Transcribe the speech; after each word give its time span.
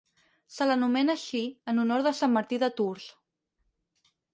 Se 0.55 0.67
l'anomena 0.69 1.17
així 1.21 1.43
en 1.75 1.85
honor 1.85 2.09
de 2.09 2.17
Sant 2.23 2.37
Martí 2.41 2.61
de 2.67 2.75
Tours. 2.83 3.11